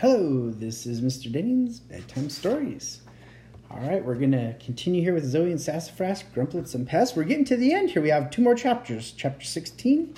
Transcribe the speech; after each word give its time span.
Hello, 0.00 0.48
this 0.50 0.86
is 0.86 1.02
Mr. 1.02 1.30
Denning's 1.30 1.78
Bedtime 1.78 2.30
Stories. 2.30 3.02
All 3.70 3.80
right, 3.80 4.02
we're 4.02 4.14
going 4.14 4.32
to 4.32 4.54
continue 4.58 5.02
here 5.02 5.12
with 5.12 5.30
Zoey 5.30 5.50
and 5.50 5.60
Sassafras, 5.60 6.24
Grumplets 6.34 6.74
and 6.74 6.88
Pests. 6.88 7.14
We're 7.14 7.24
getting 7.24 7.44
to 7.44 7.56
the 7.58 7.74
end 7.74 7.90
here. 7.90 8.00
We 8.00 8.08
have 8.08 8.30
two 8.30 8.40
more 8.40 8.54
chapters, 8.54 9.12
chapter 9.14 9.44
16 9.44 10.14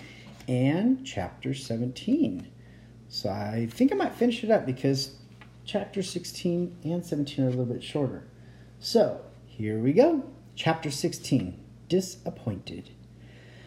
and 0.47 1.05
chapter 1.05 1.53
17. 1.53 2.47
So 3.09 3.29
I 3.29 3.67
think 3.73 3.91
I 3.91 3.97
might 3.97 4.15
finish 4.15 4.45
it 4.45 4.53
up 4.53 4.67
because 4.67 5.17
chapter 5.65 6.01
16 6.01 6.77
and 6.85 7.05
17 7.05 7.45
are 7.45 7.49
a 7.49 7.51
little 7.51 7.65
bit 7.65 7.83
shorter. 7.83 8.23
So 8.79 9.21
here 9.47 9.81
we 9.81 9.93
go. 9.93 10.23
Chapter 10.55 10.93
16 10.93 11.59
Disappointed. 11.89 12.91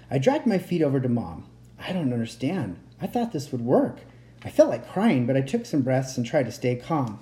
I 0.10 0.20
dragged 0.20 0.48
my 0.48 0.60
feet 0.60 0.82
over 0.82 1.02
to 1.02 1.10
Mom. 1.10 1.50
I 1.78 1.92
don't 1.92 2.14
understand. 2.14 2.80
I 3.02 3.08
thought 3.08 3.34
this 3.34 3.52
would 3.52 3.60
work. 3.60 4.00
I 4.46 4.50
felt 4.50 4.70
like 4.70 4.88
crying, 4.88 5.26
but 5.26 5.36
I 5.36 5.42
took 5.42 5.66
some 5.66 5.82
breaths 5.82 6.16
and 6.16 6.26
tried 6.26 6.46
to 6.46 6.52
stay 6.52 6.76
calm. 6.76 7.20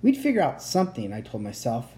We'd 0.00 0.16
figure 0.16 0.40
out 0.40 0.62
something, 0.62 1.12
I 1.12 1.20
told 1.20 1.42
myself. 1.42 1.92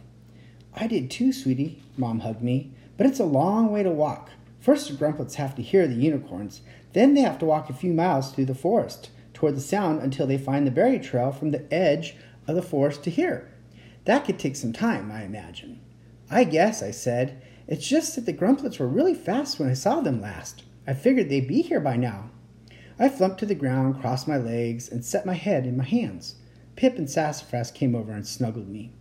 I 0.75 0.87
did 0.87 1.11
too, 1.11 1.33
sweetie, 1.33 1.83
Mom 1.99 2.21
hugged 2.21 2.43
me, 2.43 2.73
but 2.97 3.07
it's 3.07 3.21
a 3.21 3.25
long 3.25 3.71
way 3.71 3.83
to 3.83 3.91
walk. 3.91 4.31
First, 4.61 4.89
the 4.89 4.95
grumplets 4.95 5.35
have 5.35 5.55
to 5.57 5.63
hear 5.63 5.87
the 5.87 5.95
unicorns, 5.95 6.63
then 6.95 7.13
they 7.13 7.21
have 7.21 7.39
to 7.41 7.45
walk 7.45 7.69
a 7.69 7.75
few 7.75 7.93
miles 7.93 8.33
through 8.33 8.47
the 8.47 8.55
forest 8.55 9.11
toward 9.35 9.57
the 9.57 9.61
sound 9.61 10.01
until 10.01 10.27
they 10.27 10.39
find 10.39 10.67
the 10.67 10.71
berry 10.71 10.99
trail 10.99 11.31
from 11.31 11.51
the 11.51 11.73
edge 11.73 12.17
of 12.49 12.55
the 12.55 12.63
forest 12.63 13.05
to 13.05 13.11
here. 13.11 13.53
That 14.07 14.25
could 14.25 14.39
take 14.39 14.57
some 14.57 14.73
time, 14.73 15.13
I 15.13 15.25
imagine. 15.25 15.81
I 16.31 16.45
guess, 16.45 16.83
I 16.83 16.91
said. 16.91 17.43
It's 17.67 17.87
just 17.87 18.15
that 18.15 18.27
the 18.27 18.33
grumplets 18.33 18.79
were 18.79 18.89
really 18.89 19.15
fast 19.15 19.59
when 19.59 19.69
I 19.69 19.75
saw 19.75 20.01
them 20.01 20.21
last. 20.21 20.63
I 20.87 20.95
figured 20.95 21.29
they'd 21.29 21.49
be 21.49 21.63
here 21.63 21.81
by 21.81 21.97
now. 21.97 22.31
I 22.99 23.09
flumped 23.09 23.39
to 23.41 23.47
the 23.47 23.55
ground, 23.55 24.01
crossed 24.01 24.29
my 24.29 24.37
legs, 24.37 24.89
and 24.89 25.05
set 25.05 25.27
my 25.27 25.35
head 25.35 25.67
in 25.67 25.77
my 25.77 25.85
hands. 25.85 26.37
Pip 26.77 26.97
and 26.97 27.11
Sassafras 27.11 27.71
came 27.71 27.95
over 27.95 28.13
and 28.13 28.27
snuggled 28.27 28.69
me. 28.69 28.93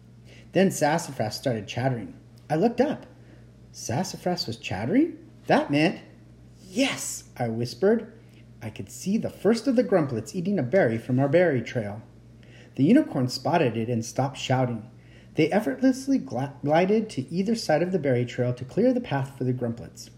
Then 0.51 0.71
Sassafras 0.71 1.35
started 1.35 1.67
chattering. 1.67 2.15
I 2.49 2.55
looked 2.55 2.81
up. 2.81 3.05
Sassafras 3.71 4.47
was 4.47 4.57
chattering? 4.57 5.17
That 5.47 5.71
meant, 5.71 5.99
Yes, 6.69 7.25
I 7.37 7.49
whispered. 7.49 8.11
I 8.61 8.69
could 8.69 8.89
see 8.89 9.17
the 9.17 9.29
first 9.29 9.67
of 9.67 9.75
the 9.75 9.83
grumplets 9.83 10.33
eating 10.33 10.57
a 10.57 10.63
berry 10.63 10.97
from 10.97 11.19
our 11.19 11.29
berry 11.29 11.61
trail. 11.61 12.01
The 12.75 12.83
unicorn 12.83 13.27
spotted 13.27 13.77
it 13.77 13.89
and 13.89 14.03
stopped 14.03 14.37
shouting. 14.37 14.89
They 15.35 15.51
effortlessly 15.51 16.17
glided 16.17 17.09
to 17.11 17.31
either 17.31 17.55
side 17.55 17.83
of 17.83 17.91
the 17.91 17.99
berry 17.99 18.25
trail 18.25 18.53
to 18.53 18.65
clear 18.65 18.93
the 18.93 19.01
path 19.01 19.37
for 19.37 19.43
the 19.43 19.53
grumplets. 19.53 20.09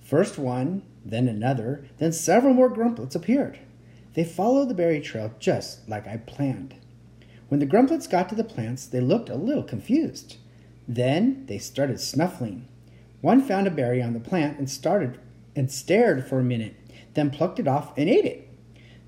First 0.00 0.38
one, 0.38 0.82
then 1.10 1.28
another, 1.28 1.86
then 1.98 2.12
several 2.12 2.54
more 2.54 2.70
grumplets 2.70 3.14
appeared. 3.14 3.58
They 4.14 4.24
followed 4.24 4.68
the 4.68 4.74
berry 4.74 5.00
trail 5.00 5.34
just 5.38 5.88
like 5.88 6.06
I 6.06 6.16
planned. 6.16 6.74
When 7.48 7.60
the 7.60 7.66
grumplets 7.66 8.10
got 8.10 8.28
to 8.30 8.34
the 8.34 8.44
plants, 8.44 8.86
they 8.86 9.00
looked 9.00 9.28
a 9.28 9.36
little 9.36 9.62
confused. 9.62 10.36
Then 10.88 11.46
they 11.46 11.58
started 11.58 12.00
snuffling. 12.00 12.66
One 13.20 13.42
found 13.42 13.66
a 13.66 13.70
berry 13.70 14.02
on 14.02 14.14
the 14.14 14.20
plant 14.20 14.58
and 14.58 14.70
started 14.70 15.18
and 15.54 15.70
stared 15.70 16.26
for 16.26 16.38
a 16.38 16.44
minute, 16.44 16.76
then 17.14 17.30
plucked 17.30 17.58
it 17.58 17.68
off 17.68 17.96
and 17.96 18.08
ate 18.08 18.24
it. 18.24 18.48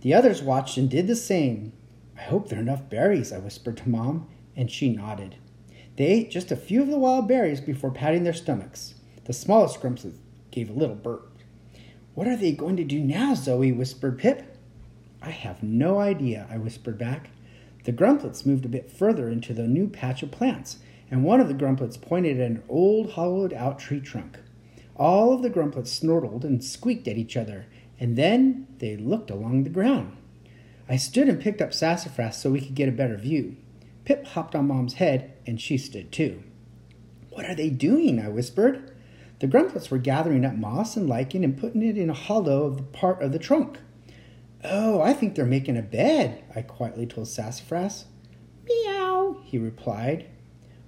The 0.01 0.15
others 0.15 0.43
watched 0.43 0.77
and 0.77 0.89
did 0.89 1.07
the 1.07 1.17
same. 1.17 1.73
I 2.17 2.23
hope 2.23 2.49
there 2.49 2.59
are 2.59 2.63
enough 2.63 2.89
berries, 2.89 3.33
I 3.33 3.39
whispered 3.39 3.77
to 3.79 3.89
Mom, 3.89 4.29
and 4.57 4.71
she 4.71 4.89
nodded. 4.89 5.37
They 5.97 6.07
ate 6.07 6.31
just 6.31 6.53
a 6.53 6.57
few 6.57 6.83
of 6.83 6.89
the 6.89 6.99
wild 6.99 7.29
berries 7.29 7.61
before 7.61 7.91
patting 7.91 8.25
their 8.25 8.33
stomachs. 8.33 8.95
The 9.25 9.33
smallest 9.33 9.81
grumplet 9.81 10.15
gave 10.51 10.71
a 10.71 10.73
little 10.73 10.95
burp. 10.95 11.28
What 12.19 12.27
are 12.27 12.35
they 12.35 12.51
going 12.51 12.77
to 12.79 12.83
do 12.83 12.99
now, 12.99 13.35
Zoey? 13.35 13.73
whispered 13.73 14.19
Pip. 14.19 14.43
I 15.23 15.31
have 15.31 15.63
no 15.63 16.01
idea, 16.01 16.49
I 16.51 16.59
whispered 16.59 16.99
back. 16.99 17.31
The 17.85 17.93
grumplets 17.93 18.45
moved 18.45 18.65
a 18.65 18.69
bit 18.69 18.91
further 18.91 19.29
into 19.29 19.55
the 19.55 19.69
new 19.69 19.87
patch 19.87 20.25
of 20.25 20.33
plants, 20.33 20.79
and 21.13 21.23
one 21.23 21.39
of 21.41 21.47
the 21.47 21.55
grumplets 21.55 21.97
pointed 21.97 22.41
at 22.41 22.51
an 22.51 22.65
old 22.69 23.13
hollowed 23.13 23.53
out 23.53 23.79
tree 23.79 24.01
trunk. 24.01 24.41
All 24.97 25.33
of 25.33 25.43
the 25.43 25.49
grumplets 25.49 25.93
snortled 25.93 26.45
and 26.45 26.65
squeaked 26.65 27.07
at 27.07 27.19
each 27.19 27.37
other, 27.37 27.67
and 28.01 28.17
then 28.17 28.67
they 28.79 28.97
looked 28.97 29.31
along 29.31 29.63
the 29.63 29.71
ground. 29.71 30.17
I 30.89 30.97
stood 30.97 31.29
and 31.29 31.41
picked 31.41 31.63
up 31.63 31.73
Sassafras 31.73 32.37
so 32.37 32.51
we 32.51 32.61
could 32.61 32.75
get 32.75 32.89
a 32.89 32.91
better 32.91 33.17
view. 33.17 33.55
Pip 34.05 34.27
hopped 34.27 34.57
on 34.57 34.67
Mom's 34.67 34.95
head, 34.95 35.35
and 35.47 35.61
she 35.61 35.79
stood 35.79 36.11
too. 36.11 36.43
What 37.31 37.45
are 37.45 37.55
they 37.55 37.71
doing? 37.71 38.19
I 38.19 38.29
whispered. 38.29 38.93
The 39.41 39.47
grumplets 39.47 39.91
were 39.91 39.99
gathering 39.99 40.45
up 40.45 40.55
moss 40.55 40.97
and 40.97 41.09
lichen 41.09 41.45
and 41.45 41.57
putting 41.57 41.83
it 41.83 41.97
in 41.97 42.11
a 42.11 42.15
hollow 42.15 42.65
of 42.65 42.77
the 42.77 42.83
part 42.83 43.23
of 43.23 43.33
the 43.33 43.39
trunk. 43.39 43.79
Oh, 44.65 45.01
I 45.01 45.13
think 45.13 45.35
they're 45.35 45.47
making 45.47 45.77
a 45.77 45.83
bed, 45.83 46.43
I 46.55 46.63
quietly 46.63 47.07
told 47.07 47.29
Sassafras. 47.29 48.07
Meow, 48.67 49.37
he 49.45 49.59
replied. 49.59 50.27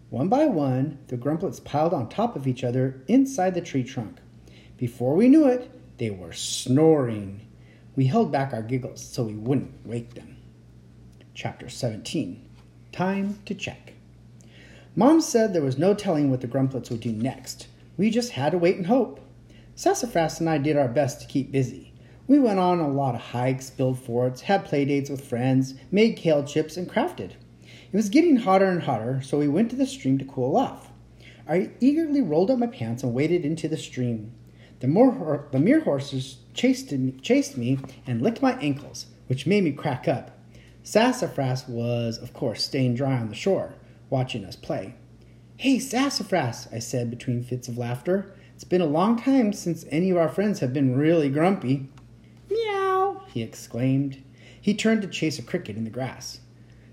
One 0.09 0.29
by 0.29 0.47
one, 0.47 0.99
the 1.07 1.17
grumplets 1.17 1.63
piled 1.63 1.95
on 1.95 2.09
top 2.09 2.35
of 2.35 2.49
each 2.49 2.65
other 2.65 3.05
inside 3.07 3.55
the 3.55 3.61
tree 3.61 3.85
trunk. 3.85 4.19
Before 4.77 5.15
we 5.15 5.29
knew 5.29 5.47
it, 5.47 5.71
they 5.99 6.11
were 6.11 6.33
snoring. 6.33 7.47
We 7.95 8.07
held 8.07 8.33
back 8.33 8.53
our 8.53 8.63
giggles 8.63 9.05
so 9.05 9.23
we 9.23 9.35
wouldn't 9.35 9.87
wake 9.87 10.15
them. 10.15 10.39
Chapter 11.35 11.69
17 11.69 12.49
Time 12.91 13.39
to 13.47 13.55
Check. 13.55 13.93
Mom 14.97 15.21
said 15.21 15.53
there 15.53 15.63
was 15.63 15.79
no 15.79 15.95
telling 15.95 16.29
what 16.29 16.41
the 16.41 16.49
grumplets 16.49 16.91
would 16.91 17.01
do 17.01 17.13
next. 17.13 17.69
We 18.01 18.09
just 18.09 18.33
had 18.33 18.53
to 18.53 18.59
wait 18.59 18.79
and 18.79 18.87
hope. 18.87 19.21
Sassafras 19.75 20.41
and 20.41 20.49
I 20.49 20.57
did 20.57 20.75
our 20.75 20.89
best 20.89 21.21
to 21.21 21.27
keep 21.27 21.53
busy. 21.53 21.93
We 22.27 22.39
went 22.39 22.59
on 22.59 22.81
a 22.81 22.89
lot 22.89 23.15
of 23.15 23.21
hikes, 23.21 23.69
built 23.69 23.99
forts, 23.99 24.41
had 24.41 24.65
playdates 24.65 25.11
with 25.11 25.23
friends, 25.23 25.75
made 25.91 26.17
kale 26.17 26.43
chips, 26.43 26.79
and 26.79 26.89
crafted. 26.89 27.33
It 27.93 27.97
was 27.97 28.09
getting 28.09 28.37
hotter 28.37 28.65
and 28.65 28.85
hotter, 28.85 29.21
so 29.21 29.39
we 29.39 29.49
went 29.49 29.69
to 29.69 29.77
the 29.77 29.85
stream 29.85 30.17
to 30.17 30.25
cool 30.25 30.57
off. 30.57 30.91
I 31.47 31.73
eagerly 31.79 32.23
rolled 32.23 32.51
up 32.51 32.59
my 32.59 32.69
pants 32.69 33.03
and 33.03 33.13
waded 33.13 33.45
into 33.45 33.69
the 33.69 33.77
stream. 33.77 34.33
The, 34.79 34.89
more, 34.89 35.49
the 35.53 35.59
merhorses 35.59 36.39
chased 36.55 36.95
chased 37.21 37.59
me 37.59 37.81
and 38.07 38.23
licked 38.23 38.41
my 38.41 38.59
ankles, 38.61 39.09
which 39.27 39.47
made 39.47 39.65
me 39.65 39.73
crack 39.73 40.09
up. 40.09 40.39
Sassafras 40.83 41.69
was, 41.69 42.17
of 42.17 42.33
course, 42.33 42.65
staying 42.65 42.95
dry 42.95 43.19
on 43.19 43.29
the 43.29 43.35
shore, 43.35 43.75
watching 44.09 44.47
us 44.47 44.57
play. 44.57 44.95
Hey, 45.61 45.79
Sassafras, 45.79 46.69
I 46.73 46.79
said 46.79 47.11
between 47.11 47.43
fits 47.43 47.69
of 47.69 47.77
laughter. 47.77 48.33
It's 48.55 48.65
been 48.65 48.81
a 48.81 48.87
long 48.87 49.21
time 49.21 49.53
since 49.53 49.85
any 49.91 50.09
of 50.09 50.17
our 50.17 50.31
friends 50.31 50.61
have 50.61 50.73
been 50.73 50.97
really 50.97 51.29
grumpy. 51.29 51.91
Meow, 52.49 53.21
he 53.27 53.43
exclaimed. 53.43 54.23
He 54.59 54.73
turned 54.73 55.03
to 55.03 55.09
chase 55.09 55.39
a 55.39 55.43
cricket 55.43 55.77
in 55.77 55.85
the 55.85 55.91
grass. 55.91 56.41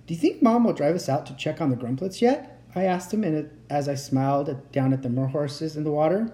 Do 0.05 0.13
you 0.13 0.19
think 0.19 0.41
Mom 0.41 0.65
will 0.65 0.73
drive 0.73 0.95
us 0.95 1.07
out 1.07 1.25
to 1.27 1.35
check 1.37 1.61
on 1.61 1.69
the 1.69 1.77
grumplets 1.77 2.19
yet? 2.19 2.61
I 2.75 2.83
asked 2.83 3.13
him 3.13 3.49
as 3.69 3.87
I 3.87 3.95
smiled 3.95 4.69
down 4.73 4.91
at 4.91 5.01
the 5.01 5.27
horses 5.27 5.77
in 5.77 5.85
the 5.85 5.91
water. 5.91 6.33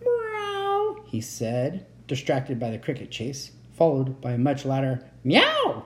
Meow, 0.00 0.98
he 1.08 1.20
said, 1.20 1.84
distracted 2.06 2.60
by 2.60 2.70
the 2.70 2.78
cricket 2.78 3.10
chase, 3.10 3.50
followed 3.72 4.20
by 4.20 4.34
a 4.34 4.38
much 4.38 4.64
louder 4.64 5.04
meow. 5.24 5.84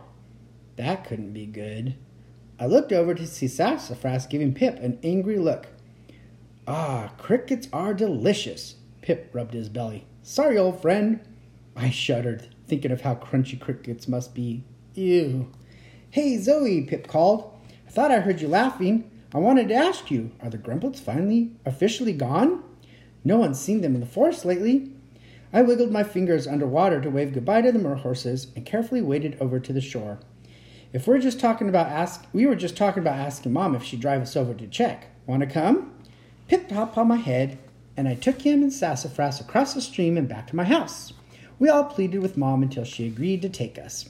That 0.76 1.06
couldn't 1.06 1.32
be 1.32 1.46
good. 1.46 1.94
I 2.64 2.66
looked 2.66 2.92
over 2.92 3.12
to 3.12 3.26
see 3.26 3.46
Sassafras 3.46 4.24
giving 4.24 4.54
Pip 4.54 4.78
an 4.80 4.98
angry 5.02 5.36
look. 5.36 5.66
Ah, 6.66 7.12
crickets 7.18 7.68
are 7.74 7.92
delicious. 7.92 8.76
Pip 9.02 9.28
rubbed 9.34 9.52
his 9.52 9.68
belly. 9.68 10.06
Sorry, 10.22 10.56
old 10.56 10.80
friend. 10.80 11.20
I 11.76 11.90
shuddered, 11.90 12.48
thinking 12.66 12.90
of 12.90 13.02
how 13.02 13.16
crunchy 13.16 13.60
crickets 13.60 14.08
must 14.08 14.34
be. 14.34 14.64
Ew. 14.94 15.52
Hey, 16.08 16.38
Zoey, 16.38 16.88
Pip 16.88 17.06
called. 17.06 17.52
I 17.86 17.90
thought 17.90 18.10
I 18.10 18.20
heard 18.20 18.40
you 18.40 18.48
laughing. 18.48 19.10
I 19.34 19.38
wanted 19.40 19.68
to 19.68 19.74
ask 19.74 20.10
you, 20.10 20.30
are 20.40 20.48
the 20.48 20.56
grumplets 20.56 20.98
finally 20.98 21.50
officially 21.66 22.14
gone? 22.14 22.64
No 23.24 23.36
one's 23.36 23.60
seen 23.60 23.82
them 23.82 23.94
in 23.94 24.00
the 24.00 24.06
forest 24.06 24.46
lately. 24.46 24.90
I 25.52 25.60
wiggled 25.60 25.92
my 25.92 26.02
fingers 26.02 26.46
underwater 26.46 27.02
to 27.02 27.10
wave 27.10 27.34
goodbye 27.34 27.60
to 27.60 27.72
the 27.72 27.78
merhorses 27.78 28.46
and 28.56 28.64
carefully 28.64 29.02
waded 29.02 29.36
over 29.38 29.60
to 29.60 29.72
the 29.74 29.82
shore. 29.82 30.18
If 30.94 31.08
we're 31.08 31.18
just 31.18 31.40
talking 31.40 31.68
about 31.68 31.88
ask, 31.88 32.24
we 32.32 32.46
were 32.46 32.54
just 32.54 32.76
talking 32.76 33.02
about 33.02 33.18
asking 33.18 33.52
mom 33.52 33.74
if 33.74 33.82
she'd 33.82 33.98
drive 33.98 34.22
us 34.22 34.36
over 34.36 34.54
to 34.54 34.66
check. 34.68 35.08
Want 35.26 35.40
to 35.40 35.46
come? 35.48 35.92
Pip 36.46 36.70
hopped 36.70 36.96
on 36.96 37.08
my 37.08 37.16
head, 37.16 37.58
and 37.96 38.06
I 38.06 38.14
took 38.14 38.42
him 38.42 38.62
and 38.62 38.72
Sassafras 38.72 39.40
across 39.40 39.74
the 39.74 39.80
stream 39.80 40.16
and 40.16 40.28
back 40.28 40.46
to 40.46 40.56
my 40.56 40.62
house. 40.62 41.12
We 41.58 41.68
all 41.68 41.82
pleaded 41.82 42.20
with 42.20 42.36
mom 42.36 42.62
until 42.62 42.84
she 42.84 43.08
agreed 43.08 43.42
to 43.42 43.48
take 43.48 43.76
us. 43.76 44.08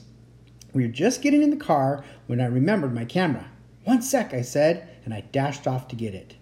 We 0.73 0.83
were 0.83 0.93
just 0.93 1.23
getting 1.23 1.41
in 1.41 1.49
the 1.49 1.55
car 1.55 2.05
when 2.27 2.39
I 2.39 2.45
remembered 2.45 2.93
my 2.93 3.05
camera. 3.05 3.47
One 3.83 4.03
sec, 4.03 4.31
I 4.35 4.43
said, 4.43 4.87
and 5.05 5.11
I 5.11 5.21
dashed 5.21 5.65
off 5.65 5.87
to 5.87 5.95
get 5.95 6.13
it. 6.13 6.35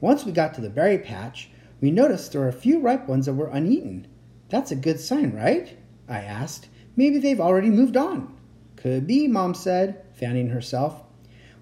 Once 0.00 0.24
we 0.24 0.32
got 0.32 0.54
to 0.54 0.62
the 0.62 0.70
berry 0.70 1.00
patch, 1.00 1.50
we 1.82 1.90
noticed 1.90 2.32
there 2.32 2.40
were 2.40 2.48
a 2.48 2.52
few 2.54 2.80
ripe 2.80 3.08
ones 3.08 3.26
that 3.26 3.34
were 3.34 3.48
uneaten. 3.48 4.06
That's 4.48 4.70
a 4.70 4.76
good 4.76 5.00
sign, 5.00 5.36
right? 5.36 5.76
I 6.08 6.20
asked. 6.20 6.68
Maybe 6.96 7.18
they've 7.18 7.38
already 7.38 7.68
moved 7.68 7.98
on. 7.98 8.34
Could 8.82 9.06
be, 9.06 9.28
Mom 9.28 9.54
said, 9.54 10.02
fanning 10.12 10.48
herself. 10.48 11.04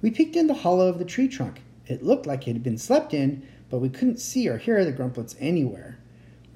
We 0.00 0.11
peeked 0.11 0.37
in 0.37 0.46
the 0.46 0.55
hollow 0.55 0.88
of 0.88 0.99
the 0.99 1.05
tree 1.05 1.28
trunk. 1.28 1.61
It 1.87 2.02
looked 2.02 2.25
like 2.25 2.49
it 2.49 2.55
had 2.55 2.62
been 2.62 2.78
slept 2.78 3.12
in, 3.12 3.46
but 3.69 3.81
we 3.81 3.90
couldn't 3.90 4.20
see 4.20 4.49
or 4.49 4.56
hear 4.56 4.82
the 4.87 4.93
grumplets 4.93 5.37
anywhere. 5.38 5.99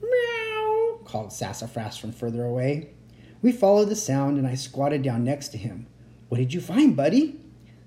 Meow, 0.01 1.01
called 1.05 1.35
Sassafras 1.35 1.99
from 1.99 2.13
further 2.13 2.47
away. 2.47 2.95
We 3.43 3.53
followed 3.53 3.91
the 3.91 3.95
sound, 3.95 4.39
and 4.39 4.47
I 4.47 4.55
squatted 4.55 5.03
down 5.03 5.23
next 5.23 5.49
to 5.49 5.59
him. 5.59 5.87
What 6.31 6.39
did 6.39 6.55
you 6.55 6.63
find, 6.63 6.97
buddy? 6.97 7.39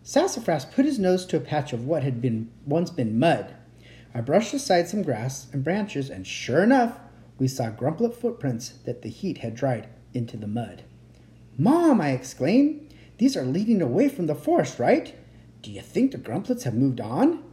Sassafras 0.03 0.65
put 0.65 0.85
his 0.85 0.99
nose 0.99 1.25
to 1.25 1.37
a 1.37 1.39
patch 1.39 1.73
of 1.73 1.87
what 1.87 2.03
had 2.03 2.21
been 2.21 2.51
once 2.67 2.91
been 2.91 3.17
mud. 3.17 3.55
I 4.13 4.21
brushed 4.21 4.53
aside 4.53 4.87
some 4.87 5.01
grass 5.01 5.47
and 5.51 5.63
branches, 5.63 6.11
and 6.11 6.27
sure 6.27 6.61
enough, 6.61 6.99
we 7.39 7.47
saw 7.47 7.71
grumplet 7.71 8.13
footprints 8.13 8.75
that 8.85 9.01
the 9.01 9.09
heat 9.09 9.39
had 9.39 9.55
dried 9.55 9.87
into 10.13 10.37
the 10.37 10.45
mud. 10.45 10.83
Mom, 11.57 11.99
I 11.99 12.11
exclaimed, 12.11 12.93
these 13.17 13.35
are 13.35 13.43
leading 13.43 13.81
away 13.81 14.09
from 14.09 14.27
the 14.27 14.35
forest, 14.35 14.77
right? 14.77 15.15
Do 15.63 15.71
you 15.71 15.81
think 15.81 16.11
the 16.11 16.19
grumplets 16.19 16.63
have 16.63 16.75
moved 16.75 17.01
on? 17.01 17.43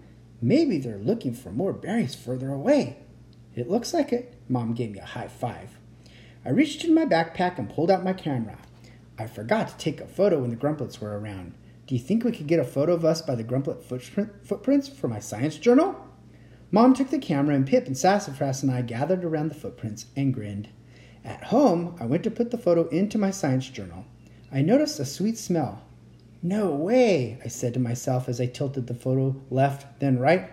Maybe 0.43 0.77
they're 0.77 0.99
looking 0.99 1.33
for 1.33 1.51
more 1.51 1.73
berries 1.73 2.15
further 2.15 2.51
away. 2.51 2.99
It 3.55 3.71
looks 3.71 3.95
like 3.95 4.13
it. 4.13 4.35
Mom 4.47 4.75
gave 4.75 4.91
me 4.91 4.99
a 4.99 5.07
high 5.07 5.29
five. 5.29 5.79
I 6.45 6.51
reached 6.51 6.85
in 6.85 6.93
my 6.93 7.07
backpack 7.07 7.59
and 7.59 7.71
pulled 7.71 7.91
out 7.91 8.05
my 8.05 8.13
camera. 8.13 8.59
I 9.19 9.27
forgot 9.27 9.69
to 9.69 9.77
take 9.79 10.03
a 10.03 10.07
photo 10.07 10.41
when 10.41 10.51
the 10.51 10.57
grumplets 10.57 10.99
were 11.01 11.19
around. 11.19 11.55
Do 11.87 11.95
you 11.95 12.01
think 12.01 12.25
we 12.25 12.33
could 12.33 12.47
get 12.47 12.61
a 12.61 12.65
photo 12.65 12.93
of 12.93 13.05
us 13.05 13.23
by 13.23 13.35
the 13.35 13.45
grumplet 13.45 13.83
footprint, 13.83 14.31
footprints 14.43 14.89
for 14.89 15.09
my 15.09 15.19
science 15.19 15.57
journal? 15.57 15.97
Mom 16.71 16.93
took 16.93 17.11
the 17.11 17.19
camera, 17.19 17.55
and 17.55 17.67
Pip 17.67 17.87
and 17.87 17.97
Sassafras 17.97 18.63
and 18.63 18.71
I 18.71 18.83
gathered 18.83 19.25
around 19.25 19.51
the 19.51 19.55
footprints 19.55 20.07
and 20.17 20.35
grinned. 20.35 20.69
At 21.25 21.45
home, 21.45 21.97
I 21.99 22.07
went 22.07 22.23
to 22.25 22.31
put 22.31 22.51
the 22.51 22.59
photo 22.59 22.87
into 22.89 23.19
my 23.19 23.31
science 23.31 23.69
journal. 23.69 24.05
I 24.53 24.63
noticed 24.63 25.01
a 25.01 25.05
sweet 25.05 25.39
smell. 25.39 25.83
No 26.43 26.75
way, 26.75 27.39
I 27.45 27.49
said 27.49 27.75
to 27.75 27.81
myself 27.81 28.29
as 28.29 28.41
I 28.41 28.47
tilted 28.47 28.87
the 28.87 28.95
photo 28.95 29.35
left, 29.51 30.01
then 30.01 30.19
right. 30.19 30.51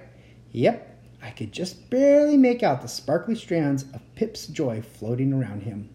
Yep, 0.54 1.04
I 1.22 1.32
could 1.32 1.52
just 1.52 1.90
barely 1.90 2.38
make 2.38 2.64
out 2.64 2.82
the 2.82 2.88
sparkly 2.88 3.36
strands 3.36 3.84
of 3.94 4.16
Pip's 4.16 4.48
joy 4.48 4.82
floating 4.82 5.34
around 5.34 5.64
him. 5.64 5.90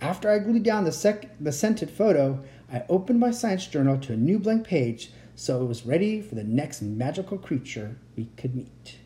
After 0.00 0.30
I 0.30 0.40
glued 0.40 0.64
down 0.64 0.84
the, 0.84 0.92
sec- 0.92 1.38
the 1.38 1.52
scented 1.52 1.90
photo, 1.90 2.42
I 2.72 2.84
opened 2.88 3.20
my 3.20 3.30
science 3.30 3.66
journal 3.66 3.98
to 3.98 4.14
a 4.14 4.16
new 4.16 4.38
blank 4.38 4.66
page 4.66 5.12
so 5.40 5.62
it 5.62 5.66
was 5.66 5.86
ready 5.86 6.20
for 6.20 6.34
the 6.34 6.44
next 6.44 6.82
magical 6.82 7.38
creature 7.38 7.96
we 8.14 8.26
could 8.36 8.54
meet. 8.54 8.98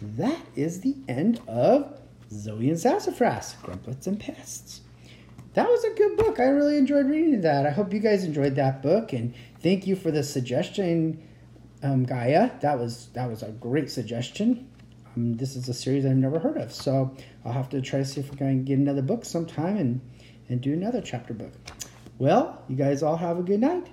That 0.00 0.46
is 0.54 0.82
the 0.82 0.94
end 1.08 1.40
of 1.48 2.00
Zoey 2.32 2.68
and 2.68 2.78
Sassafras, 2.78 3.56
Grumplets 3.62 4.06
and 4.06 4.18
Pests 4.18 4.82
that 5.54 5.68
was 5.68 5.84
a 5.84 5.90
good 5.90 6.16
book. 6.16 6.38
I 6.38 6.44
really 6.44 6.76
enjoyed 6.76 7.06
reading 7.06 7.40
that. 7.40 7.66
I 7.66 7.70
hope 7.70 7.92
you 7.92 8.00
guys 8.00 8.24
enjoyed 8.24 8.54
that 8.54 8.82
book, 8.82 9.12
and 9.12 9.34
thank 9.60 9.86
you 9.86 9.96
for 9.96 10.10
the 10.10 10.22
suggestion, 10.22 11.22
um, 11.82 12.04
Gaia. 12.04 12.50
That 12.60 12.78
was 12.78 13.08
that 13.14 13.28
was 13.28 13.42
a 13.42 13.50
great 13.50 13.90
suggestion. 13.90 14.68
Um, 15.16 15.36
this 15.36 15.56
is 15.56 15.68
a 15.68 15.74
series 15.74 16.06
I've 16.06 16.16
never 16.16 16.38
heard 16.38 16.56
of, 16.56 16.72
so 16.72 17.16
I'll 17.44 17.52
have 17.52 17.68
to 17.70 17.80
try 17.80 17.98
to 17.98 18.04
see 18.04 18.20
if 18.20 18.30
we 18.30 18.36
can 18.36 18.64
get 18.64 18.78
another 18.78 19.02
book 19.02 19.24
sometime 19.24 19.76
and 19.76 20.00
and 20.48 20.60
do 20.60 20.72
another 20.72 21.00
chapter 21.00 21.34
book. 21.34 21.52
Well, 22.18 22.62
you 22.68 22.76
guys 22.76 23.02
all 23.02 23.16
have 23.16 23.38
a 23.38 23.42
good 23.42 23.60
night. 23.60 23.88